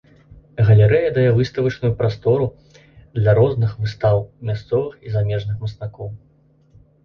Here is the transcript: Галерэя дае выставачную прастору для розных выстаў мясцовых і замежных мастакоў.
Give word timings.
Галерэя 0.69 1.09
дае 1.17 1.25
выставачную 1.39 1.91
прастору 1.99 2.47
для 3.19 3.37
розных 3.43 3.77
выстаў 3.85 4.17
мясцовых 4.51 4.93
і 5.07 5.17
замежных 5.21 5.55
мастакоў. 5.67 6.07